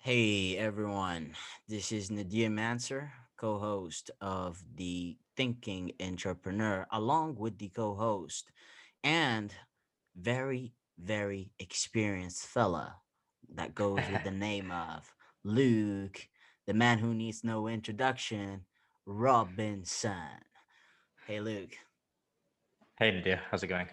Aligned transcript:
Hey 0.00 0.56
everyone, 0.56 1.34
this 1.68 1.90
is 1.90 2.08
Nadia 2.08 2.48
Manser, 2.48 3.10
co 3.36 3.58
host 3.58 4.12
of 4.20 4.62
the 4.76 5.18
Thinking 5.36 5.92
Entrepreneur, 6.00 6.86
along 6.92 7.34
with 7.34 7.58
the 7.58 7.68
co 7.68 7.94
host 7.94 8.50
and 9.02 9.52
very, 10.16 10.72
very 10.98 11.50
experienced 11.58 12.46
fella 12.46 12.94
that 13.54 13.74
goes 13.74 13.98
with 14.10 14.22
the 14.22 14.30
name 14.48 14.70
of 14.70 15.12
Luke, 15.42 16.28
the 16.66 16.74
man 16.74 16.98
who 16.98 17.12
needs 17.12 17.42
no 17.42 17.66
introduction, 17.66 18.64
Robinson. 19.04 20.40
Hey 21.26 21.40
Luke. 21.40 21.76
Hey 22.98 23.10
Nadia, 23.10 23.42
how's 23.50 23.64
it 23.64 23.66
going? 23.66 23.88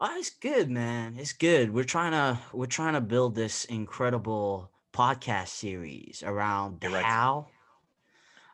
Oh, 0.00 0.14
it's 0.16 0.30
good, 0.30 0.70
man. 0.70 1.16
It's 1.18 1.32
good. 1.32 1.74
We're 1.74 1.82
trying 1.82 2.12
to 2.12 2.40
we're 2.52 2.66
trying 2.66 2.94
to 2.94 3.00
build 3.00 3.34
this 3.34 3.64
incredible 3.64 4.70
podcast 4.92 5.48
series 5.48 6.22
around 6.24 6.80
the 6.80 6.90
how 6.90 7.46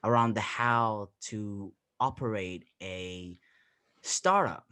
around 0.03 0.35
the 0.35 0.41
how 0.41 1.09
to 1.21 1.73
operate 1.99 2.65
a 2.83 3.39
startup 4.03 4.67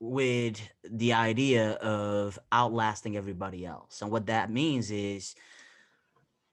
with 0.00 0.60
the 0.88 1.14
idea 1.14 1.72
of 1.72 2.38
outlasting 2.52 3.16
everybody 3.16 3.64
else. 3.64 4.02
And 4.02 4.10
what 4.10 4.26
that 4.26 4.50
means 4.50 4.90
is 4.90 5.34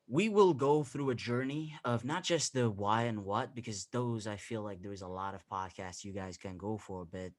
we 0.07 0.29
will 0.29 0.53
go 0.53 0.83
through 0.83 1.09
a 1.09 1.15
journey 1.15 1.75
of 1.83 2.05
not 2.05 2.23
just 2.23 2.53
the 2.53 2.69
why 2.69 3.03
and 3.03 3.25
what, 3.25 3.55
because 3.55 3.85
those 3.91 4.27
I 4.27 4.37
feel 4.37 4.61
like 4.61 4.81
there's 4.81 5.01
a 5.01 5.07
lot 5.07 5.35
of 5.35 5.47
podcasts 5.49 6.05
you 6.05 6.13
guys 6.13 6.37
can 6.37 6.57
go 6.57 6.77
for, 6.77 7.05
but 7.05 7.31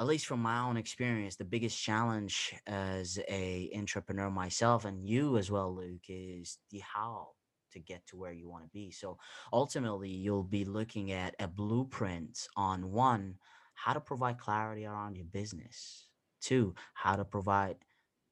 at 0.00 0.06
least 0.06 0.24
from 0.24 0.40
my 0.40 0.60
own 0.60 0.78
experience, 0.78 1.36
the 1.36 1.44
biggest 1.44 1.78
challenge 1.78 2.54
as 2.66 3.18
a 3.28 3.70
entrepreneur 3.76 4.30
myself 4.30 4.86
and 4.86 5.06
you 5.06 5.36
as 5.36 5.50
well, 5.50 5.76
Luke, 5.76 6.06
is 6.08 6.56
the 6.70 6.78
how 6.78 7.28
to 7.72 7.78
get 7.78 8.06
to 8.06 8.16
where 8.16 8.32
you 8.32 8.48
want 8.48 8.64
to 8.64 8.70
be. 8.70 8.90
So 8.90 9.18
ultimately, 9.52 10.08
you'll 10.08 10.42
be 10.42 10.64
looking 10.64 11.12
at 11.12 11.34
a 11.38 11.46
blueprint 11.46 12.48
on 12.56 12.92
one, 12.92 13.34
how 13.74 13.92
to 13.92 14.00
provide 14.00 14.38
clarity 14.38 14.86
around 14.86 15.16
your 15.16 15.26
business. 15.26 16.06
Two, 16.40 16.74
how 16.94 17.16
to 17.16 17.24
provide 17.24 17.76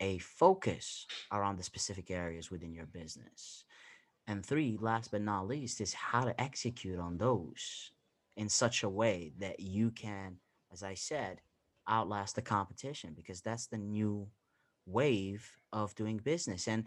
a 0.01 0.17
focus 0.19 1.07
around 1.31 1.59
the 1.59 1.65
specific 1.65 2.11
areas 2.11 2.51
within 2.51 2.73
your 2.73 2.87
business. 2.87 3.65
And 4.27 4.45
three, 4.45 4.79
last 4.81 5.11
but 5.11 5.21
not 5.21 5.47
least, 5.47 5.83
is 5.83 5.93
how 5.93 6.25
to 6.25 6.41
execute 6.41 6.99
on 6.99 7.19
those 7.19 7.93
in 8.39 8.49
such 8.49 8.85
a 8.85 8.89
way 8.89 9.33
that 9.39 9.61
you 9.61 9.91
can, 9.91 10.37
as 10.73 10.83
I 10.83 10.95
said, 10.95 11.43
outlast 11.89 12.37
the 12.37 12.43
competition 12.43 13.15
because 13.15 13.41
that's 13.41 13.67
the 13.67 13.79
new 13.79 14.29
wave 14.87 15.51
of 15.73 15.95
doing 15.95 16.19
business. 16.19 16.69
And 16.69 16.85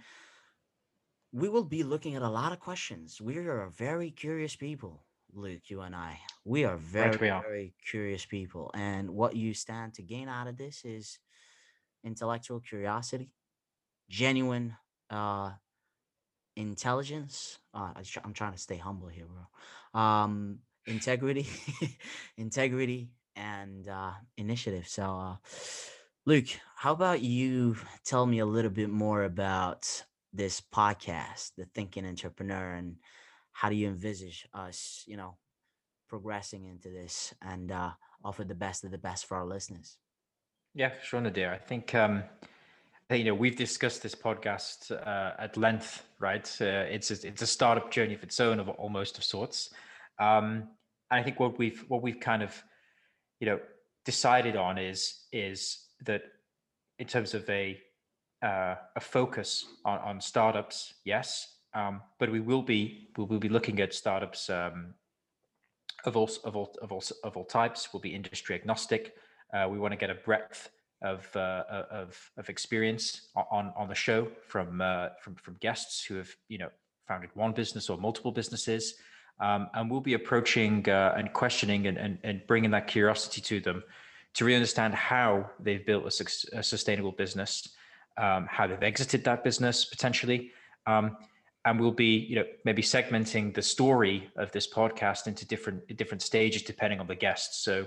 we 1.31 1.49
will 1.49 1.63
be 1.63 1.83
looking 1.83 2.15
at 2.15 2.21
a 2.21 2.29
lot 2.29 2.51
of 2.51 2.59
questions. 2.59 3.21
We 3.21 3.37
are 3.37 3.69
very 3.69 4.11
curious 4.11 4.55
people, 4.55 5.03
Luke, 5.33 5.69
you 5.69 5.81
and 5.81 5.95
I. 5.95 6.19
We 6.43 6.65
are 6.65 6.77
Right, 6.93 7.11
very, 7.11 7.17
we 7.19 7.29
are. 7.29 7.41
very 7.41 7.73
curious 7.89 8.25
people. 8.25 8.71
And 8.73 9.11
what 9.11 9.35
you 9.35 9.53
stand 9.53 9.93
to 9.95 10.01
gain 10.01 10.27
out 10.27 10.47
of 10.47 10.57
this 10.57 10.83
is 10.83 11.19
intellectual 12.03 12.59
curiosity, 12.59 13.31
genuine 14.09 14.75
uh, 15.09 15.51
intelligence. 16.55 17.59
Uh, 17.73 17.93
I'm 18.23 18.33
trying 18.33 18.53
to 18.53 18.57
stay 18.57 18.77
humble 18.77 19.07
here, 19.07 19.27
bro. 19.27 19.99
Um, 20.01 20.59
integrity, 20.85 21.47
integrity, 22.37 23.11
and 23.35 23.87
uh, 23.87 24.11
initiative. 24.37 24.87
So, 24.87 25.03
uh, 25.03 25.35
Luke, 26.25 26.47
how 26.75 26.93
about 26.93 27.21
you 27.21 27.77
tell 28.05 28.25
me 28.25 28.39
a 28.39 28.45
little 28.45 28.71
bit 28.71 28.89
more 28.89 29.23
about 29.23 30.03
this 30.33 30.61
podcast, 30.61 31.51
The 31.57 31.65
Thinking 31.73 32.05
Entrepreneur, 32.05 32.73
and 32.73 32.95
how 33.51 33.69
do 33.69 33.75
you 33.75 33.87
envisage 33.87 34.47
us, 34.53 35.03
you 35.07 35.17
know, 35.17 35.37
progressing 36.07 36.65
into 36.65 36.89
this 36.89 37.33
and 37.41 37.71
uh, 37.71 37.91
offer 38.23 38.43
the 38.43 38.55
best 38.55 38.83
of 38.83 38.91
the 38.91 38.97
best 38.97 39.25
for 39.25 39.37
our 39.37 39.45
listeners? 39.45 39.97
Yeah, 40.73 40.91
sure, 41.03 41.19
Nadia. 41.19 41.51
I 41.51 41.57
think 41.57 41.93
um, 41.95 42.23
you 43.09 43.25
know 43.25 43.35
we've 43.35 43.57
discussed 43.57 44.01
this 44.03 44.15
podcast 44.15 44.91
uh, 44.91 45.33
at 45.37 45.57
length, 45.57 46.05
right? 46.19 46.47
Uh, 46.61 46.85
it's 46.89 47.11
a, 47.11 47.27
it's 47.27 47.41
a 47.41 47.47
startup 47.47 47.91
journey 47.91 48.13
of 48.13 48.23
its 48.23 48.39
own, 48.39 48.59
of 48.59 48.69
almost 48.69 49.17
of 49.17 49.23
sorts. 49.23 49.71
Um, 50.19 50.69
and 51.09 51.19
I 51.19 51.23
think 51.23 51.39
what 51.39 51.57
we've 51.57 51.83
what 51.89 52.01
we've 52.01 52.19
kind 52.19 52.41
of 52.41 52.63
you 53.41 53.47
know 53.47 53.59
decided 54.05 54.55
on 54.55 54.77
is 54.77 55.25
is 55.33 55.87
that 56.05 56.21
in 56.99 57.07
terms 57.07 57.33
of 57.33 57.49
a 57.49 57.77
uh, 58.41 58.75
a 58.95 58.99
focus 58.99 59.65
on, 59.85 59.99
on 59.99 60.19
startups, 60.19 60.95
yes, 61.05 61.57
um, 61.73 62.01
but 62.19 62.31
we 62.31 62.39
will 62.39 62.61
be 62.61 63.09
we 63.17 63.25
will 63.25 63.39
be 63.39 63.49
looking 63.49 63.81
at 63.81 63.93
startups 63.93 64.49
um, 64.49 64.93
of 66.05 66.15
all 66.15 66.29
of 66.45 66.55
all 66.55 66.73
of 66.81 66.91
all 66.91 67.03
of 67.23 67.35
all 67.35 67.45
types. 67.45 67.89
We'll 67.91 68.01
be 68.01 68.15
industry 68.15 68.55
agnostic. 68.55 69.15
Uh, 69.53 69.67
we 69.69 69.79
want 69.79 69.91
to 69.91 69.97
get 69.97 70.09
a 70.09 70.15
breadth 70.15 70.69
of 71.01 71.27
uh, 71.35 71.63
of 71.89 72.31
of 72.37 72.49
experience 72.49 73.29
on 73.35 73.73
on 73.75 73.87
the 73.89 73.95
show 73.95 74.27
from 74.47 74.81
uh, 74.81 75.09
from 75.21 75.35
from 75.35 75.55
guests 75.59 76.03
who 76.03 76.15
have 76.15 76.29
you 76.47 76.59
know 76.59 76.69
founded 77.07 77.31
one 77.33 77.53
business 77.53 77.89
or 77.89 77.97
multiple 77.97 78.31
businesses, 78.31 78.95
um, 79.41 79.69
and 79.73 79.89
we'll 79.89 79.99
be 79.99 80.13
approaching 80.13 80.87
uh, 80.87 81.15
and 81.17 81.33
questioning 81.33 81.87
and, 81.87 81.97
and 81.97 82.17
and 82.23 82.41
bringing 82.47 82.71
that 82.71 82.87
curiosity 82.87 83.41
to 83.41 83.59
them 83.59 83.83
to 84.33 84.45
really 84.45 84.55
understand 84.55 84.93
how 84.93 85.49
they've 85.59 85.85
built 85.85 86.05
a, 86.05 86.57
a 86.59 86.63
sustainable 86.63 87.11
business, 87.11 87.67
um, 88.17 88.47
how 88.49 88.65
they've 88.65 88.83
exited 88.83 89.23
that 89.25 89.43
business 89.43 89.83
potentially. 89.83 90.51
Um, 90.87 91.17
and 91.65 91.79
we'll 91.79 91.91
be 91.91 92.17
you 92.17 92.35
know 92.35 92.45
maybe 92.65 92.81
segmenting 92.81 93.53
the 93.53 93.61
story 93.61 94.29
of 94.35 94.51
this 94.51 94.71
podcast 94.71 95.27
into 95.27 95.45
different 95.45 95.95
different 95.97 96.21
stages 96.21 96.63
depending 96.63 96.99
on 96.99 97.07
the 97.07 97.15
guests 97.15 97.63
so 97.63 97.85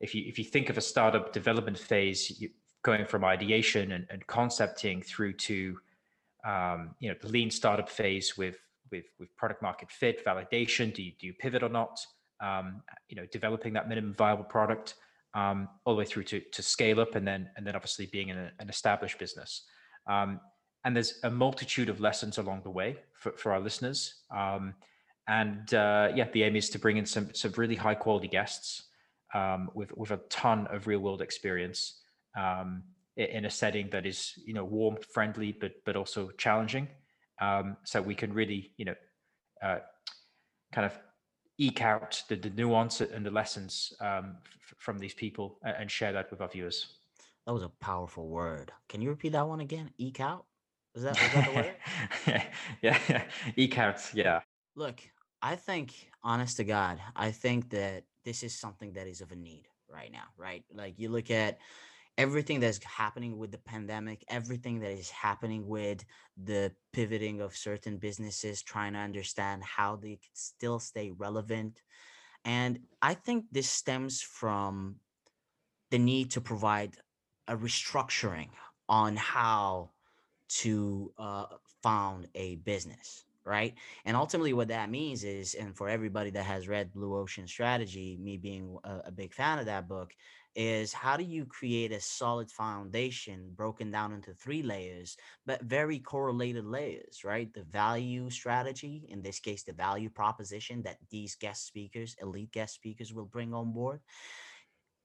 if 0.00 0.14
you 0.14 0.24
if 0.26 0.38
you 0.38 0.44
think 0.44 0.68
of 0.68 0.76
a 0.76 0.80
startup 0.80 1.32
development 1.32 1.78
phase 1.78 2.40
you, 2.40 2.50
going 2.82 3.04
from 3.06 3.24
ideation 3.24 3.92
and, 3.92 4.06
and 4.10 4.26
concepting 4.26 5.02
through 5.02 5.32
to 5.32 5.78
um, 6.44 6.94
you 6.98 7.08
know 7.08 7.16
the 7.20 7.28
lean 7.28 7.50
startup 7.50 7.88
phase 7.88 8.36
with 8.36 8.56
with 8.90 9.06
with 9.18 9.34
product 9.36 9.62
market 9.62 9.90
fit 9.90 10.24
validation 10.24 10.92
do 10.92 11.02
you 11.02 11.12
do 11.20 11.26
you 11.26 11.34
pivot 11.34 11.62
or 11.62 11.68
not 11.68 11.98
um, 12.40 12.82
you 13.08 13.16
know 13.16 13.26
developing 13.32 13.72
that 13.72 13.88
minimum 13.88 14.14
viable 14.14 14.44
product 14.44 14.94
um, 15.34 15.68
all 15.84 15.94
the 15.94 15.98
way 15.98 16.04
through 16.04 16.24
to 16.24 16.40
to 16.52 16.62
scale 16.62 17.00
up 17.00 17.14
and 17.14 17.26
then 17.26 17.48
and 17.56 17.66
then 17.66 17.74
obviously 17.76 18.06
being 18.06 18.30
an, 18.30 18.50
an 18.58 18.68
established 18.68 19.18
business 19.18 19.64
um, 20.08 20.40
and 20.84 20.96
there's 20.96 21.20
a 21.24 21.30
multitude 21.30 21.88
of 21.88 22.00
lessons 22.00 22.38
along 22.38 22.62
the 22.62 22.70
way 22.70 22.96
for, 23.14 23.32
for 23.32 23.52
our 23.52 23.60
listeners. 23.60 24.22
Um, 24.34 24.74
and 25.28 25.72
uh, 25.74 26.08
yeah, 26.14 26.28
the 26.32 26.42
aim 26.42 26.56
is 26.56 26.70
to 26.70 26.78
bring 26.78 26.96
in 26.96 27.06
some 27.06 27.32
some 27.34 27.52
really 27.56 27.76
high 27.76 27.94
quality 27.94 28.28
guests 28.28 28.84
um, 29.34 29.70
with 29.74 29.96
with 29.96 30.10
a 30.10 30.20
ton 30.28 30.66
of 30.68 30.86
real 30.86 31.00
world 31.00 31.22
experience 31.22 32.00
um, 32.36 32.82
in 33.16 33.44
a 33.44 33.50
setting 33.50 33.90
that 33.90 34.06
is 34.06 34.32
you 34.44 34.54
know 34.54 34.64
warm, 34.64 34.96
friendly, 35.12 35.52
but 35.52 35.72
but 35.84 35.94
also 35.94 36.30
challenging. 36.38 36.88
Um, 37.40 37.76
so 37.84 38.02
we 38.02 38.14
can 38.14 38.32
really 38.32 38.72
you 38.76 38.84
know 38.84 38.94
uh, 39.62 39.78
kind 40.72 40.86
of 40.86 40.98
eke 41.58 41.82
out 41.82 42.22
the, 42.28 42.36
the 42.36 42.50
nuance 42.50 43.00
and 43.00 43.24
the 43.24 43.30
lessons 43.30 43.92
um, 44.00 44.36
f- 44.42 44.74
from 44.78 44.98
these 44.98 45.14
people 45.14 45.58
and, 45.62 45.76
and 45.80 45.90
share 45.90 46.12
that 46.12 46.30
with 46.30 46.40
our 46.40 46.48
viewers. 46.48 46.94
That 47.46 47.52
was 47.52 47.62
a 47.62 47.68
powerful 47.80 48.28
word. 48.28 48.72
Can 48.88 49.02
you 49.02 49.10
repeat 49.10 49.32
that 49.32 49.46
one 49.46 49.60
again? 49.60 49.90
Eke 49.98 50.20
out? 50.20 50.46
Is 50.94 51.02
that 51.02 51.20
was 51.20 51.32
that 51.32 51.46
the 51.46 51.54
word? 51.54 51.74
yeah, 52.82 52.98
yeah, 53.08 53.22
eke 53.56 53.78
out. 53.78 54.00
Yeah, 54.14 54.40
Look, 54.76 55.00
I 55.42 55.56
think, 55.56 55.92
honest 56.22 56.56
to 56.58 56.64
God, 56.64 57.00
I 57.16 57.32
think 57.32 57.70
that 57.70 58.04
this 58.24 58.42
is 58.42 58.58
something 58.58 58.92
that 58.92 59.06
is 59.06 59.20
of 59.20 59.32
a 59.32 59.36
need 59.36 59.66
right 59.88 60.12
now, 60.12 60.24
right? 60.36 60.64
Like 60.72 60.98
you 60.98 61.08
look 61.08 61.30
at 61.30 61.58
everything 62.18 62.60
that's 62.60 62.82
happening 62.84 63.38
with 63.38 63.50
the 63.50 63.58
pandemic, 63.58 64.24
everything 64.28 64.80
that 64.80 64.90
is 64.90 65.10
happening 65.10 65.66
with 65.66 66.04
the 66.42 66.72
pivoting 66.92 67.40
of 67.40 67.56
certain 67.56 67.96
businesses, 67.98 68.62
trying 68.62 68.92
to 68.92 68.98
understand 68.98 69.62
how 69.64 69.96
they 69.96 70.16
could 70.16 70.34
still 70.34 70.78
stay 70.78 71.10
relevant. 71.10 71.80
And 72.44 72.80
I 73.00 73.14
think 73.14 73.46
this 73.52 73.68
stems 73.68 74.22
from 74.22 74.96
the 75.90 75.98
need 75.98 76.30
to 76.32 76.40
provide 76.40 76.96
a 77.48 77.56
restructuring 77.56 78.50
on 78.88 79.16
how 79.16 79.90
to 80.48 81.12
uh, 81.18 81.46
found 81.82 82.26
a 82.34 82.56
business, 82.56 83.24
right? 83.50 83.74
And 84.04 84.16
ultimately, 84.16 84.52
what 84.52 84.68
that 84.68 84.90
means 84.90 85.24
is, 85.24 85.54
and 85.54 85.76
for 85.76 85.88
everybody 85.88 86.30
that 86.30 86.46
has 86.46 86.68
read 86.68 86.92
Blue 86.92 87.16
Ocean 87.16 87.48
Strategy, 87.48 88.16
me 88.22 88.36
being 88.36 88.78
a, 88.84 89.00
a 89.06 89.10
big 89.10 89.34
fan 89.34 89.58
of 89.58 89.66
that 89.66 89.88
book, 89.88 90.12
is 90.54 90.92
how 90.92 91.16
do 91.16 91.24
you 91.24 91.44
create 91.44 91.90
a 91.90 92.00
solid 92.00 92.48
foundation 92.48 93.50
broken 93.56 93.90
down 93.90 94.12
into 94.12 94.32
three 94.34 94.62
layers, 94.62 95.16
but 95.46 95.62
very 95.62 95.98
correlated 95.98 96.64
layers, 96.64 97.24
right? 97.24 97.52
The 97.52 97.64
value 97.64 98.30
strategy, 98.30 99.06
in 99.08 99.20
this 99.20 99.40
case, 99.40 99.64
the 99.64 99.72
value 99.72 100.10
proposition 100.10 100.82
that 100.82 100.98
these 101.10 101.34
guest 101.34 101.66
speakers, 101.66 102.14
elite 102.22 102.52
guest 102.52 102.74
speakers, 102.74 103.12
will 103.12 103.26
bring 103.26 103.52
on 103.52 103.72
board 103.72 104.00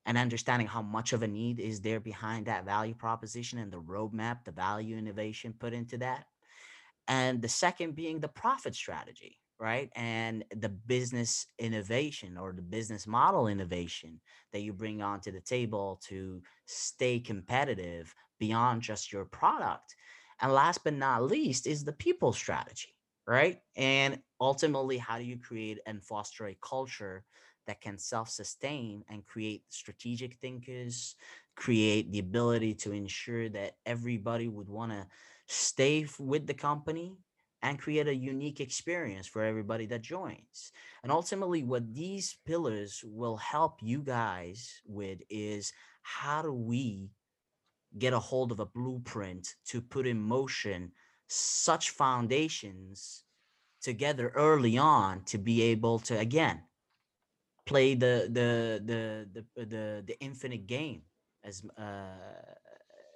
and 0.05 0.19
understanding 0.19 0.67
how 0.67 0.83
much 0.83 1.13
of 1.13 1.23
a 1.23 1.27
need 1.27 1.59
is 1.59 1.81
there 1.81 1.99
behind 1.99 2.45
that 2.45 2.63
value 2.65 2.93
proposition 2.93 3.57
and 3.57 3.71
the 3.71 3.81
roadmap, 3.81 4.43
the 4.45 4.51
value 4.51 4.97
innovation 4.97 5.53
put 5.57 5.73
into 5.73 5.97
that. 5.97 6.25
And 7.07 7.41
the 7.41 7.49
second 7.49 7.95
being 7.95 8.19
the 8.19 8.27
profit 8.27 8.75
strategy 8.75 9.37
right? 9.57 9.89
And 9.95 10.43
the 10.53 10.67
business 10.67 11.47
innovation 11.57 12.37
or 12.37 12.51
the 12.51 12.61
business 12.61 13.07
model 13.07 13.47
innovation 13.47 14.19
that 14.51 14.61
you 14.61 14.73
bring 14.73 15.01
onto 15.01 15.31
the 15.31 15.39
table 15.39 16.01
to 16.07 16.41
stay 16.65 17.19
competitive 17.19 18.13
beyond 18.37 18.81
just 18.81 19.13
your 19.13 19.23
product. 19.23 19.95
And 20.41 20.51
last 20.51 20.83
but 20.83 20.93
not 20.93 21.23
least 21.23 21.67
is 21.67 21.85
the 21.85 21.93
people 21.93 22.33
strategy 22.33 22.89
right? 23.27 23.59
And 23.75 24.19
ultimately 24.39 24.97
how 24.97 25.17
do 25.17 25.23
you 25.23 25.37
create 25.37 25.79
and 25.85 26.03
foster 26.03 26.45
a 26.45 26.57
culture 26.61 27.23
that 27.65 27.81
can 27.81 27.97
self-sustain 27.97 29.03
and 29.09 29.25
create 29.25 29.63
strategic 29.69 30.35
thinkers 30.35 31.15
create 31.55 32.11
the 32.11 32.19
ability 32.19 32.73
to 32.73 32.91
ensure 32.91 33.49
that 33.49 33.77
everybody 33.85 34.47
would 34.47 34.69
want 34.69 34.91
to 34.91 35.07
stay 35.47 36.07
with 36.19 36.47
the 36.47 36.53
company 36.53 37.17
and 37.61 37.79
create 37.79 38.07
a 38.07 38.15
unique 38.15 38.59
experience 38.59 39.27
for 39.27 39.43
everybody 39.43 39.85
that 39.87 40.01
joins. 40.01 40.71
And 41.03 41.11
ultimately, 41.11 41.63
what 41.63 41.93
these 41.93 42.37
pillars 42.45 43.03
will 43.03 43.37
help 43.37 43.79
you 43.81 44.03
guys 44.03 44.81
with 44.85 45.19
is 45.29 45.73
how 46.03 46.43
do 46.43 46.53
we 46.53 47.09
get 47.97 48.13
a 48.13 48.19
hold 48.19 48.51
of 48.51 48.59
a 48.59 48.65
blueprint 48.65 49.55
to 49.65 49.81
put 49.81 50.05
in 50.05 50.21
motion 50.21 50.91
such 51.27 51.89
foundations 51.89 53.23
together 53.81 54.31
early 54.35 54.77
on 54.77 55.23
to 55.23 55.37
be 55.37 55.61
able 55.61 55.99
to 55.99 56.17
again 56.17 56.61
play 57.65 57.95
the 57.95 58.29
the 58.31 58.81
the 58.85 59.43
the 59.55 59.65
the, 59.65 60.03
the 60.05 60.19
infinite 60.19 60.67
game 60.67 61.01
as 61.43 61.63
uh 61.77 62.53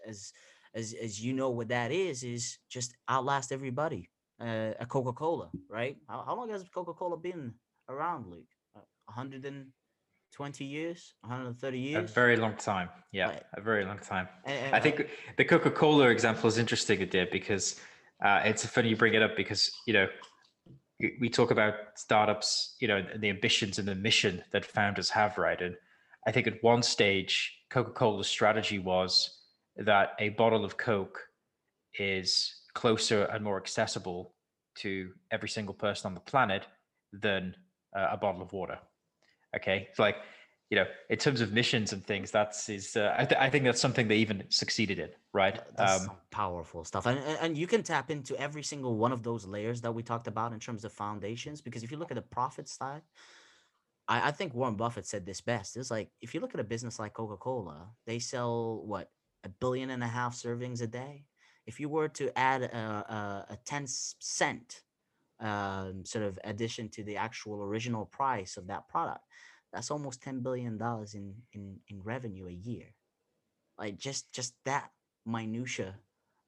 as 0.08 0.34
as 0.74 0.94
as 0.94 1.24
you 1.24 1.34
know 1.34 1.50
what 1.50 1.68
that 1.70 1.92
is 1.92 2.24
is 2.24 2.58
just 2.70 2.96
outlast 3.10 3.52
everybody 3.52 4.10
uh, 4.42 4.72
a 4.80 4.86
coca-cola 4.86 5.50
right? 5.70 5.98
How, 6.08 6.24
how 6.26 6.36
long 6.36 6.50
has 6.50 6.64
coca-cola 6.74 7.18
been 7.18 7.54
around 7.90 8.28
luke? 8.28 8.46
120 9.06 10.66
years 10.66 11.14
130 11.22 11.80
years? 11.80 12.10
A 12.10 12.14
very 12.14 12.38
long 12.38 12.56
time 12.56 12.90
yeah 13.12 13.30
right. 13.30 13.44
a 13.56 13.62
very 13.62 13.86
long 13.86 14.00
time. 14.00 14.28
And, 14.46 14.76
i 14.76 14.80
think 14.80 15.08
the 15.38 15.46
coca-cola 15.46 16.10
example 16.10 16.48
is 16.48 16.58
interesting 16.58 17.08
there 17.12 17.28
because 17.32 17.80
uh, 18.24 18.42
it's 18.44 18.66
funny 18.66 18.90
you 18.90 18.98
bring 18.98 19.14
it 19.14 19.22
up 19.22 19.36
because 19.36 19.72
you 19.88 19.94
know 19.94 20.08
we 21.22 21.30
talk 21.30 21.50
about 21.52 21.76
startups 21.96 22.76
you 22.80 22.88
know 22.88 22.98
and 22.98 23.22
the 23.22 23.30
ambitions 23.30 23.80
and 23.80 23.88
the 23.88 23.96
mission 23.96 24.44
that 24.52 24.66
founders 24.66 25.10
have 25.10 25.38
right? 25.38 25.62
And 25.62 25.76
i 26.28 26.32
think 26.32 26.46
at 26.48 26.62
one 26.62 26.84
stage 26.84 27.60
coca-cola's 27.70 28.28
strategy 28.28 28.78
was 28.78 29.39
that 29.80 30.14
a 30.20 30.30
bottle 30.30 30.66
of 30.66 30.78
Coke 30.78 31.20
is 31.98 32.54
closer 32.74 33.24
and 33.26 33.44
more 33.44 33.58
accessible 33.58 34.34
to 34.76 35.12
every 35.32 35.50
single 35.50 35.74
person 35.74 36.08
on 36.08 36.14
the 36.14 36.20
planet 36.22 36.68
than 37.12 37.56
uh, 37.96 38.10
a 38.12 38.18
bottle 38.18 38.42
of 38.42 38.54
water. 38.54 38.80
Okay, 39.56 39.88
it's 39.90 40.00
like 40.00 40.18
you 40.70 40.78
know, 40.78 40.86
in 41.10 41.18
terms 41.18 41.42
of 41.42 41.52
missions 41.52 41.94
and 41.94 42.06
things, 42.06 42.30
that's 42.30 42.70
is 42.70 42.96
uh, 42.96 43.16
I, 43.18 43.26
th- 43.26 43.42
I, 43.42 43.50
think 43.50 43.66
that's 43.66 43.82
something 43.82 44.08
they 44.08 44.18
even 44.18 44.44
succeeded 44.50 45.00
in, 45.00 45.10
right? 45.34 45.60
That's 45.76 46.08
um, 46.08 46.12
powerful 46.30 46.84
stuff, 46.84 47.08
and 47.08 47.20
and 47.42 47.58
you 47.58 47.66
can 47.66 47.82
tap 47.82 48.12
into 48.12 48.40
every 48.40 48.62
single 48.62 48.96
one 48.96 49.12
of 49.12 49.24
those 49.24 49.48
layers 49.48 49.82
that 49.82 49.92
we 49.92 50.04
talked 50.04 50.28
about 50.28 50.54
in 50.54 50.60
terms 50.60 50.86
of 50.86 50.94
foundations. 50.94 51.60
Because 51.60 51.82
if 51.82 51.90
you 51.90 51.98
look 51.98 52.12
at 52.12 52.16
the 52.16 52.22
profit 52.22 52.70
side, 52.70 53.02
I, 54.08 54.28
I 54.28 54.32
think 54.32 54.54
Warren 54.54 54.76
Buffett 54.76 55.08
said 55.08 55.26
this 55.26 55.42
best. 55.42 55.76
It's 55.76 55.90
like 55.90 56.12
if 56.22 56.36
you 56.36 56.40
look 56.40 56.54
at 56.54 56.60
a 56.60 56.64
business 56.64 57.00
like 57.00 57.14
Coca 57.14 57.38
Cola, 57.38 57.88
they 58.06 58.20
sell 58.20 58.84
what 58.86 59.10
a 59.44 59.50
billion 59.50 59.90
and 59.90 60.04
a 60.04 60.08
half 60.08 60.36
servings 60.36 60.82
a 60.82 60.88
day. 60.88 61.26
If 61.66 61.80
you 61.80 61.90
were 61.90 62.10
to 62.10 62.38
add 62.38 62.64
a, 62.64 62.78
a, 62.78 63.54
a 63.54 63.58
10 63.66 63.86
cent 63.88 64.82
um, 65.40 66.04
sort 66.06 66.26
of 66.26 66.40
addition 66.44 66.90
to 66.90 67.04
the 67.04 67.18
actual 67.18 67.64
original 67.64 68.06
price 68.06 68.58
of 68.58 68.68
that 68.68 68.88
product, 68.90 69.24
that's 69.72 69.92
almost 69.92 70.22
$10 70.24 70.42
billion 70.42 70.80
in, 71.14 71.36
in, 71.54 71.78
in 71.88 72.02
revenue 72.04 72.48
a 72.48 72.52
year. 72.52 72.88
Like 73.78 73.98
just, 73.98 74.32
just 74.34 74.56
that 74.66 74.90
minutia 75.26 75.96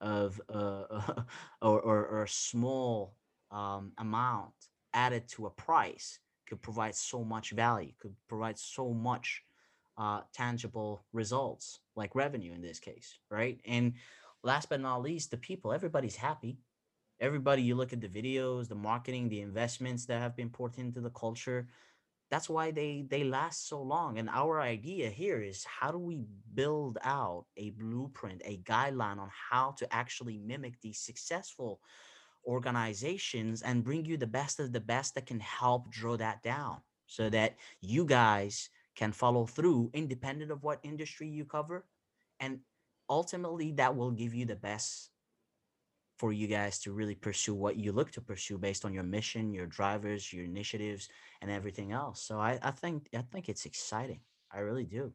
of 0.01 0.41
uh, 0.49 0.83
or, 1.61 1.79
or, 1.79 2.05
or 2.07 2.23
a 2.23 2.27
small 2.27 3.15
um, 3.51 3.91
amount 3.97 4.53
added 4.93 5.27
to 5.29 5.45
a 5.45 5.49
price 5.49 6.19
could 6.47 6.61
provide 6.61 6.95
so 6.95 7.23
much 7.23 7.51
value, 7.51 7.91
could 7.99 8.15
provide 8.27 8.57
so 8.57 8.93
much 8.93 9.43
uh, 10.01 10.21
tangible 10.33 11.05
results 11.13 11.79
like 11.95 12.15
revenue 12.15 12.53
in 12.53 12.61
this 12.61 12.79
case, 12.79 13.19
right? 13.29 13.59
And 13.67 13.93
last 14.43 14.67
but 14.67 14.81
not 14.81 15.03
least, 15.03 15.29
the 15.29 15.37
people. 15.37 15.73
Everybody's 15.73 16.15
happy. 16.15 16.57
Everybody, 17.19 17.61
you 17.61 17.75
look 17.75 17.93
at 17.93 18.01
the 18.01 18.07
videos, 18.07 18.67
the 18.67 18.73
marketing, 18.73 19.29
the 19.29 19.41
investments 19.41 20.07
that 20.07 20.19
have 20.19 20.35
been 20.35 20.49
poured 20.49 20.79
into 20.79 21.01
the 21.01 21.11
culture. 21.11 21.67
That's 22.31 22.49
why 22.49 22.71
they 22.71 23.05
they 23.07 23.23
last 23.23 23.67
so 23.67 23.79
long. 23.79 24.17
And 24.17 24.27
our 24.27 24.59
idea 24.59 25.07
here 25.11 25.39
is 25.39 25.63
how 25.65 25.91
do 25.91 25.99
we 25.99 26.25
build 26.55 26.97
out 27.03 27.45
a 27.55 27.69
blueprint, 27.69 28.41
a 28.43 28.57
guideline 28.63 29.19
on 29.19 29.29
how 29.51 29.75
to 29.77 29.93
actually 29.93 30.39
mimic 30.39 30.81
these 30.81 30.97
successful 30.97 31.79
organizations 32.47 33.61
and 33.61 33.83
bring 33.83 34.05
you 34.05 34.17
the 34.17 34.25
best 34.25 34.59
of 34.59 34.73
the 34.73 34.79
best 34.79 35.13
that 35.13 35.27
can 35.27 35.39
help 35.41 35.91
draw 35.91 36.17
that 36.17 36.41
down 36.41 36.77
so 37.05 37.29
that 37.29 37.57
you 37.81 38.03
guys 38.03 38.71
can 39.01 39.11
follow 39.11 39.47
through 39.47 39.89
independent 39.93 40.51
of 40.51 40.61
what 40.61 40.79
industry 40.83 41.27
you 41.27 41.43
cover 41.43 41.85
and 42.39 42.59
ultimately 43.09 43.71
that 43.71 43.95
will 43.95 44.11
give 44.11 44.33
you 44.35 44.45
the 44.45 44.55
best 44.55 45.09
for 46.19 46.31
you 46.31 46.45
guys 46.45 46.77
to 46.77 46.91
really 46.91 47.15
pursue 47.15 47.55
what 47.55 47.75
you 47.77 47.91
look 47.91 48.11
to 48.11 48.21
pursue 48.21 48.59
based 48.59 48.85
on 48.85 48.93
your 48.93 49.07
mission 49.17 49.55
your 49.55 49.65
drivers 49.65 50.31
your 50.31 50.45
initiatives 50.45 51.09
and 51.41 51.49
everything 51.49 51.91
else. 51.91 52.21
So 52.21 52.39
i, 52.39 52.59
I 52.61 52.69
think 52.69 53.09
i 53.15 53.23
think 53.31 53.49
it's 53.49 53.65
exciting. 53.65 54.21
I 54.53 54.59
really 54.59 54.85
do. 54.99 55.13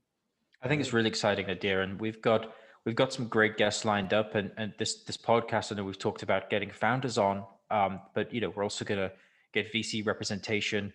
I 0.62 0.66
think 0.68 0.80
it's 0.80 0.92
really 0.92 1.12
exciting 1.14 1.46
Nadia, 1.46 1.82
and 1.82 2.00
we've 2.00 2.20
got 2.20 2.54
we've 2.84 2.96
got 3.02 3.12
some 3.12 3.28
great 3.28 3.56
guests 3.56 3.84
lined 3.84 4.12
up 4.12 4.34
and, 4.34 4.50
and 4.56 4.72
this 4.78 5.04
this 5.04 5.18
podcast 5.30 5.70
i 5.70 5.74
know 5.76 5.84
we've 5.84 6.04
talked 6.06 6.22
about 6.22 6.50
getting 6.50 6.70
founders 6.70 7.18
on 7.18 7.44
um, 7.70 8.00
but 8.14 8.32
you 8.34 8.40
know 8.40 8.50
we're 8.54 8.62
also 8.62 8.84
to 8.84 9.12
get 9.52 9.72
vc 9.72 10.04
representation 10.06 10.92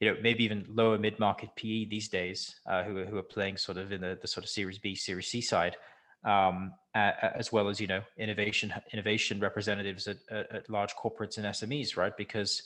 you 0.00 0.10
know, 0.10 0.16
maybe 0.22 0.44
even 0.44 0.66
lower 0.68 0.98
mid 0.98 1.18
market 1.18 1.50
PE 1.56 1.86
these 1.86 2.08
days, 2.08 2.56
uh, 2.66 2.82
who 2.84 2.98
are 2.98 3.06
who 3.06 3.16
are 3.16 3.22
playing 3.22 3.56
sort 3.56 3.78
of 3.78 3.92
in 3.92 4.00
the, 4.00 4.18
the 4.20 4.28
sort 4.28 4.44
of 4.44 4.50
Series 4.50 4.78
B, 4.78 4.94
Series 4.94 5.28
C 5.28 5.40
side, 5.40 5.76
um, 6.24 6.72
as 6.94 7.52
well 7.52 7.68
as 7.68 7.80
you 7.80 7.86
know, 7.86 8.02
innovation 8.18 8.72
innovation 8.92 9.40
representatives 9.40 10.06
at, 10.06 10.18
at, 10.30 10.68
large 10.68 10.94
corporates 10.94 11.38
and 11.38 11.46
SMEs, 11.46 11.96
right? 11.96 12.16
Because 12.16 12.62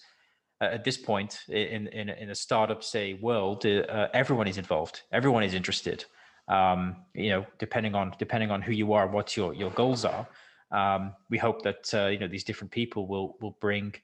uh, 0.61 0.65
at 0.65 0.85
this 0.85 0.97
point 0.97 1.41
in 1.49 1.87
in 1.89 2.09
in 2.09 2.31
a 2.31 2.35
startup 2.35 2.83
say 2.83 3.15
world, 3.15 3.65
uh, 3.65 4.09
everyone 4.13 4.49
is 4.49 4.59
involved, 4.59 5.03
everyone 5.13 5.45
is 5.45 5.55
interested. 5.55 6.05
Um, 6.49 6.97
you 7.15 7.31
know, 7.31 7.47
depending 7.59 7.95
on 7.95 8.13
depending 8.19 8.51
on 8.51 8.61
who 8.61 8.73
you 8.73 8.93
are, 8.93 9.07
what 9.07 9.37
your 9.37 9.55
your 9.55 9.71
goals 9.71 10.05
are. 10.05 10.27
Um, 10.73 11.15
we 11.29 11.39
hope 11.39 11.63
that 11.63 11.93
uh, 11.95 12.07
you 12.07 12.19
know 12.19 12.29
these 12.29 12.45
different 12.45 12.73
people 12.73 13.07
will 13.07 13.37
will 13.41 13.57
bring 13.61 13.95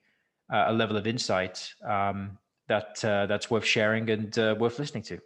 uh, 0.53 0.67
a 0.69 0.73
level 0.73 0.97
of 0.97 1.07
insight 1.07 1.69
um, 1.85 2.39
that 2.69 3.05
uh, 3.05 3.27
that's 3.27 3.51
worth 3.51 3.65
sharing 3.65 4.09
and 4.11 4.39
uh, 4.39 4.55
worth 4.59 4.79
listening 4.79 5.03
to. 5.05 5.21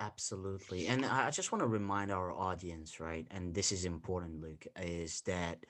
Absolutely. 0.00 0.88
And 0.88 1.06
I 1.06 1.30
just 1.30 1.52
want 1.52 1.62
to 1.62 1.68
remind 1.68 2.10
our 2.10 2.32
audience, 2.32 2.98
right? 2.98 3.26
And 3.30 3.54
this 3.54 3.70
is 3.70 3.84
important, 3.84 4.40
Luke, 4.40 4.66
is 4.80 5.20
that 5.22 5.64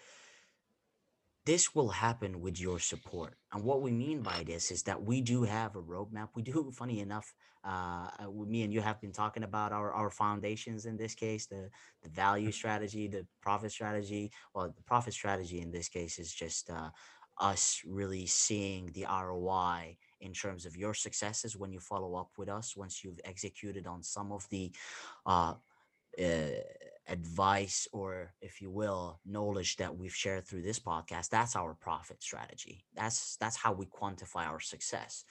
this 1.44 1.74
will 1.74 1.90
happen 1.90 2.40
with 2.40 2.58
your 2.58 2.78
support. 2.78 3.36
And 3.52 3.62
what 3.62 3.82
we 3.82 3.90
mean 3.90 4.22
by 4.22 4.44
this 4.46 4.70
is 4.70 4.82
that 4.84 5.02
we 5.02 5.20
do 5.20 5.42
have 5.42 5.76
a 5.76 5.82
roadmap. 5.82 6.30
We 6.34 6.42
do, 6.42 6.70
funny 6.74 7.00
enough, 7.00 7.34
uh, 7.64 8.08
uh 8.18 8.30
me 8.46 8.62
and 8.62 8.72
you 8.72 8.80
have 8.80 9.00
been 9.00 9.12
talking 9.12 9.42
about 9.42 9.72
our, 9.72 9.92
our 9.92 10.10
foundations 10.10 10.86
in 10.86 10.96
this 10.96 11.14
case, 11.14 11.46
the, 11.46 11.68
the 12.02 12.08
value 12.08 12.50
strategy, 12.50 13.08
the 13.08 13.26
profit 13.42 13.72
strategy. 13.72 14.32
Well, 14.54 14.72
the 14.74 14.82
profit 14.82 15.12
strategy 15.12 15.60
in 15.60 15.70
this 15.70 15.88
case 15.88 16.18
is 16.18 16.32
just 16.32 16.70
uh, 16.70 16.88
us 17.38 17.82
really 17.86 18.26
seeing 18.26 18.90
the 18.94 19.04
ROI 19.04 19.96
in 20.20 20.32
terms 20.32 20.66
of 20.66 20.76
your 20.76 20.94
successes 20.94 21.56
when 21.56 21.72
you 21.72 21.80
follow 21.80 22.14
up 22.14 22.30
with 22.36 22.48
us 22.48 22.76
once 22.76 23.04
you've 23.04 23.20
executed 23.24 23.86
on 23.86 24.02
some 24.02 24.32
of 24.32 24.48
the 24.50 24.70
uh, 25.26 25.54
uh, 26.20 26.24
advice 27.08 27.86
or 27.92 28.32
if 28.40 28.62
you 28.62 28.70
will 28.70 29.20
knowledge 29.26 29.76
that 29.76 29.94
we've 29.94 30.14
shared 30.14 30.46
through 30.46 30.62
this 30.62 30.78
podcast 30.78 31.28
that's 31.28 31.54
our 31.54 31.74
profit 31.74 32.22
strategy. 32.22 32.84
That's 32.94 33.36
that's 33.36 33.56
how 33.56 33.72
we 33.72 33.86
quantify 33.86 34.46
our 34.46 34.60
success. 34.60 35.24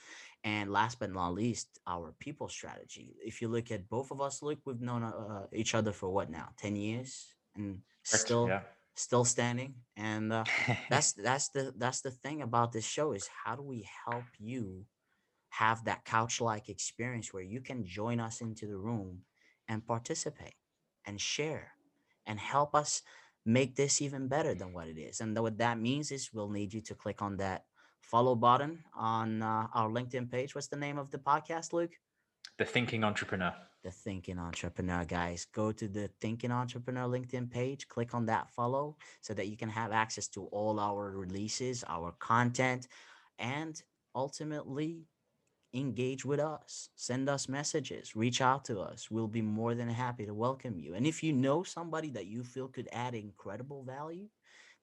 And 0.44 0.70
last 0.70 1.00
but 1.00 1.10
not 1.10 1.34
least 1.34 1.80
our 1.86 2.14
people 2.20 2.48
strategy. 2.48 3.16
If 3.24 3.40
you 3.42 3.48
look 3.48 3.72
at 3.72 3.88
both 3.88 4.10
of 4.10 4.20
us 4.20 4.42
look 4.42 4.58
we've 4.64 4.80
known 4.80 5.02
uh, 5.02 5.46
each 5.52 5.74
other 5.74 5.92
for 5.92 6.10
what 6.10 6.30
now 6.30 6.50
10 6.58 6.76
years? 6.76 7.34
And 7.56 7.80
still 8.04 8.46
yeah 8.48 8.60
still 8.94 9.24
standing 9.24 9.74
and 9.96 10.32
uh, 10.32 10.44
that's 10.90 11.12
that's 11.12 11.48
the 11.48 11.72
that's 11.78 12.00
the 12.00 12.10
thing 12.10 12.42
about 12.42 12.72
this 12.72 12.84
show 12.84 13.12
is 13.12 13.28
how 13.44 13.56
do 13.56 13.62
we 13.62 13.86
help 14.06 14.24
you 14.38 14.84
have 15.50 15.84
that 15.84 16.04
couch 16.04 16.40
like 16.40 16.68
experience 16.68 17.32
where 17.32 17.42
you 17.42 17.60
can 17.60 17.84
join 17.84 18.20
us 18.20 18.40
into 18.40 18.66
the 18.66 18.76
room 18.76 19.20
and 19.68 19.86
participate 19.86 20.54
and 21.06 21.20
share 21.20 21.72
and 22.26 22.38
help 22.40 22.74
us 22.74 23.02
make 23.46 23.76
this 23.76 24.00
even 24.02 24.28
better 24.28 24.54
than 24.54 24.72
what 24.72 24.88
it 24.88 24.98
is. 24.98 25.20
And 25.20 25.38
what 25.38 25.58
that 25.58 25.78
means 25.78 26.10
is 26.10 26.30
we'll 26.32 26.50
need 26.50 26.72
you 26.72 26.80
to 26.82 26.94
click 26.94 27.22
on 27.22 27.36
that 27.38 27.64
follow 28.00 28.34
button 28.34 28.80
on 28.94 29.42
uh, 29.42 29.68
our 29.74 29.88
LinkedIn 29.88 30.30
page. 30.30 30.54
What's 30.54 30.68
the 30.68 30.76
name 30.76 30.98
of 30.98 31.10
the 31.10 31.18
podcast, 31.18 31.72
Luke? 31.72 31.92
The 32.56 32.64
Thinking 32.64 33.02
Entrepreneur. 33.02 33.52
The 33.82 33.90
Thinking 33.90 34.38
Entrepreneur, 34.38 35.04
guys. 35.04 35.46
Go 35.52 35.72
to 35.72 35.88
the 35.88 36.08
Thinking 36.20 36.52
Entrepreneur 36.52 37.08
LinkedIn 37.08 37.50
page, 37.50 37.88
click 37.88 38.14
on 38.14 38.26
that 38.26 38.48
follow 38.48 38.96
so 39.20 39.34
that 39.34 39.48
you 39.48 39.56
can 39.56 39.68
have 39.68 39.90
access 39.90 40.28
to 40.28 40.44
all 40.52 40.78
our 40.78 41.10
releases, 41.10 41.82
our 41.88 42.12
content, 42.20 42.86
and 43.40 43.82
ultimately 44.14 45.08
engage 45.74 46.24
with 46.24 46.40
us, 46.40 46.88
send 46.94 47.28
us 47.28 47.48
messages, 47.48 48.14
reach 48.14 48.40
out 48.40 48.64
to 48.66 48.80
us. 48.80 49.10
We'll 49.10 49.28
be 49.28 49.42
more 49.42 49.74
than 49.74 49.88
happy 49.88 50.24
to 50.24 50.32
welcome 50.34 50.78
you. 50.78 50.94
And 50.94 51.06
if 51.06 51.22
you 51.22 51.32
know 51.32 51.62
somebody 51.64 52.10
that 52.10 52.26
you 52.26 52.44
feel 52.44 52.68
could 52.68 52.88
add 52.92 53.14
incredible 53.14 53.82
value, 53.82 54.28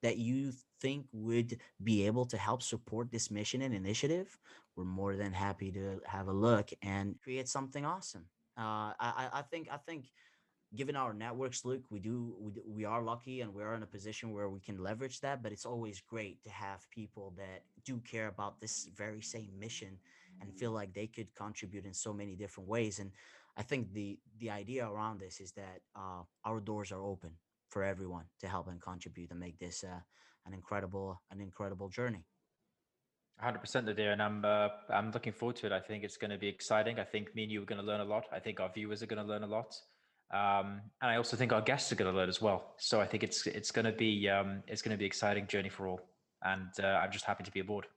that 0.04 0.18
you 0.18 0.52
think 0.82 1.06
would 1.14 1.60
be 1.84 2.06
able 2.06 2.26
to 2.26 2.38
help 2.38 2.62
support 2.62 3.12
this 3.12 3.32
mission 3.32 3.62
and 3.62 3.74
initiative, 3.74 4.38
we're 4.76 4.84
more 4.84 5.16
than 5.16 5.32
happy 5.32 5.72
to 5.72 6.02
have 6.06 6.28
a 6.28 6.34
look 6.34 6.70
and 6.82 7.16
create 7.24 7.48
something 7.48 7.86
awesome. 7.86 8.26
Uh, 8.58 8.92
I, 9.00 9.30
I 9.34 9.42
think 9.44 9.70
I 9.72 9.78
think 9.78 10.12
given 10.76 10.96
our 10.96 11.14
networks 11.14 11.66
luke 11.66 11.84
we 11.90 12.00
do 12.00 12.34
we, 12.40 12.52
we 12.66 12.86
are 12.86 13.02
lucky 13.02 13.42
and 13.42 13.54
we 13.54 13.62
are 13.62 13.76
in 13.76 13.84
a 13.84 13.88
position 13.88 14.32
where 14.32 14.50
we 14.50 14.60
can 14.60 14.82
leverage 14.82 15.20
that 15.20 15.44
but 15.44 15.52
it's 15.52 15.66
always 15.66 16.02
great 16.02 16.42
to 16.44 16.50
have 16.50 16.90
people 16.90 17.34
that 17.38 17.64
do 17.84 17.98
care 18.00 18.28
about 18.28 18.60
this 18.62 18.88
very 18.96 19.22
same 19.22 19.52
mission 19.60 19.98
and 20.42 20.54
feel 20.58 20.72
like 20.72 20.94
they 20.94 21.08
could 21.08 21.34
contribute 21.36 21.86
in 21.86 21.94
so 21.94 22.14
many 22.14 22.36
different 22.36 22.68
ways 22.70 23.00
and 23.00 23.12
i 23.58 23.62
think 23.62 23.94
the 23.94 24.20
the 24.40 24.50
idea 24.50 24.88
around 24.88 25.20
this 25.20 25.40
is 25.40 25.52
that 25.54 25.82
uh, 25.96 26.22
our 26.46 26.60
doors 26.60 26.92
are 26.92 27.02
open 27.02 27.32
for 27.72 27.84
everyone 27.84 28.26
to 28.40 28.48
help 28.48 28.68
and 28.68 28.82
contribute 28.82 29.32
and 29.32 29.40
make 29.40 29.58
this 29.58 29.84
uh, 29.84 30.00
an 30.46 30.54
incredible 30.54 31.22
an 31.32 31.42
incredible 31.42 31.90
journey. 31.90 32.24
100% 33.42 33.96
there 33.96 34.12
and 34.12 34.22
i'm 34.22 34.46
uh, 34.46 34.68
i'm 34.92 35.10
looking 35.12 35.34
forward 35.34 35.56
to 35.56 35.66
it. 35.66 35.72
I 35.72 35.80
think 35.80 36.04
it's 36.04 36.18
going 36.18 36.30
to 36.32 36.38
be 36.38 36.48
exciting. 36.48 37.00
I 37.00 37.04
think 37.04 37.34
me 37.34 37.44
and 37.44 37.52
you 37.52 37.64
are 37.64 37.66
going 37.66 37.82
to 37.82 37.88
learn 37.88 38.02
a 38.02 38.06
lot. 38.06 38.26
I 38.32 38.40
think 38.40 38.60
our 38.60 38.70
viewers 38.72 39.02
are 39.02 39.08
going 39.08 39.24
to 39.26 39.28
learn 39.28 39.44
a 39.44 39.48
lot. 39.48 39.74
Um, 40.32 40.82
and 41.02 41.12
I 41.12 41.16
also 41.18 41.36
think 41.36 41.52
our 41.52 41.62
guests 41.62 41.92
are 41.92 41.96
going 41.96 42.12
to 42.12 42.18
learn 42.18 42.30
as 42.30 42.42
well. 42.42 42.76
So 42.78 43.02
I 43.02 43.08
think 43.08 43.24
it's 43.24 43.48
it's 43.48 43.72
going 43.72 43.86
to 43.86 43.92
be 43.92 44.30
um, 44.30 44.64
it's 44.68 44.82
going 44.82 44.96
to 44.96 44.98
be 44.98 45.06
exciting 45.06 45.48
journey 45.48 45.70
for 45.70 45.88
all, 45.88 46.02
and 46.44 46.70
uh, 46.84 47.00
I'm 47.02 47.12
just 47.12 47.26
happy 47.26 47.44
to 47.44 47.52
be 47.52 47.62
aboard. 47.62 47.88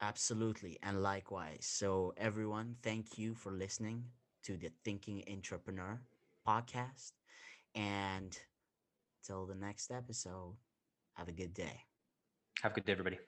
Absolutely, 0.00 0.78
and 0.82 1.02
likewise. 1.02 1.66
So 1.66 2.12
everyone, 2.16 2.76
thank 2.82 3.18
you 3.18 3.34
for 3.34 3.52
listening 3.52 4.04
to 4.44 4.56
the 4.56 4.70
Thinking 4.84 5.24
Entrepreneur 5.30 6.00
podcast, 6.46 7.12
and 7.74 8.38
till 9.24 9.46
the 9.46 9.54
next 9.54 9.90
episode, 9.90 10.56
have 11.14 11.28
a 11.28 11.32
good 11.32 11.54
day. 11.54 11.84
Have 12.62 12.72
a 12.72 12.74
good 12.74 12.84
day, 12.86 12.92
everybody. 12.92 13.18